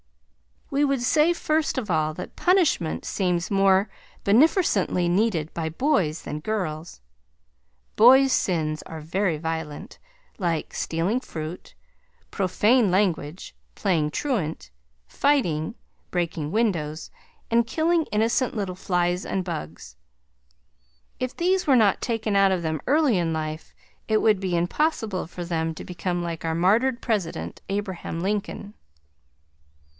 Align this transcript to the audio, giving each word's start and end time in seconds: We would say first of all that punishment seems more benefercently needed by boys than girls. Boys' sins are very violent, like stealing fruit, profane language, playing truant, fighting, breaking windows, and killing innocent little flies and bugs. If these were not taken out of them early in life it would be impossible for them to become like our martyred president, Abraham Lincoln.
We 0.71 0.83
would 0.85 1.01
say 1.03 1.31
first 1.33 1.77
of 1.77 1.91
all 1.91 2.13
that 2.15 2.37
punishment 2.37 3.05
seems 3.05 3.51
more 3.51 3.87
benefercently 4.23 5.07
needed 5.07 5.53
by 5.53 5.69
boys 5.69 6.23
than 6.23 6.39
girls. 6.39 7.01
Boys' 7.97 8.31
sins 8.31 8.81
are 8.83 9.01
very 9.01 9.37
violent, 9.37 9.99
like 10.39 10.73
stealing 10.73 11.19
fruit, 11.19 11.75
profane 12.31 12.89
language, 12.89 13.53
playing 13.75 14.09
truant, 14.11 14.71
fighting, 15.05 15.75
breaking 16.09 16.51
windows, 16.51 17.11
and 17.51 17.67
killing 17.67 18.05
innocent 18.05 18.55
little 18.55 18.75
flies 18.75 19.23
and 19.25 19.43
bugs. 19.43 19.97
If 21.19 21.35
these 21.35 21.67
were 21.67 21.75
not 21.75 22.01
taken 22.01 22.35
out 22.35 22.53
of 22.53 22.63
them 22.63 22.81
early 22.87 23.17
in 23.19 23.33
life 23.33 23.75
it 24.07 24.19
would 24.21 24.39
be 24.39 24.57
impossible 24.57 25.27
for 25.27 25.43
them 25.43 25.75
to 25.75 25.83
become 25.85 26.23
like 26.23 26.43
our 26.45 26.55
martyred 26.55 27.01
president, 27.03 27.61
Abraham 27.69 28.21
Lincoln. 28.21 28.73